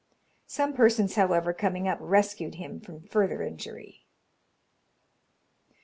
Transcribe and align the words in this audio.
Some 0.47 0.73
persons, 0.73 1.13
however, 1.13 1.53
coming 1.53 1.87
up, 1.87 1.99
rescued 2.01 2.55
him 2.55 2.79
from 2.79 3.03
further 3.03 3.43
injury. 3.43 4.07